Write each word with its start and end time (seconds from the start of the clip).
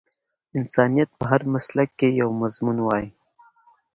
انسانيت 0.59 1.09
په 1.19 1.23
هر 1.31 1.41
مسلک 1.53 1.89
کې 1.99 2.07
یو 2.21 2.29
مضمون 2.41 2.77
وای 2.81 3.05